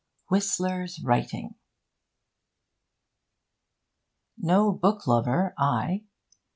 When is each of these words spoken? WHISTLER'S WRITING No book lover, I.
WHISTLER'S 0.29 0.99
WRITING 1.03 1.53
No 4.35 4.71
book 4.71 5.05
lover, 5.05 5.53
I. 5.59 6.05